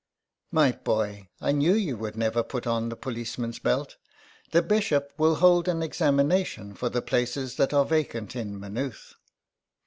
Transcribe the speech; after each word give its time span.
"My 0.59 0.71
boy, 0.71 1.27
I 1.39 1.51
knew 1.51 1.75
you 1.75 1.95
would 1.95 2.17
never 2.17 2.41
put 2.41 2.65
on 2.65 2.89
the 2.89 2.95
policeman's 2.95 3.59
belt. 3.59 3.97
The 4.49 4.63
bishop 4.63 5.13
will 5.15 5.35
hold 5.35 5.67
an 5.67 5.81
examina 5.81 6.43
tion 6.43 6.73
for 6.73 6.89
the 6.89 7.03
places 7.03 7.57
that 7.57 7.71
are 7.71 7.85
vacant 7.85 8.35
in 8.35 8.59
Maynooth." 8.59 9.13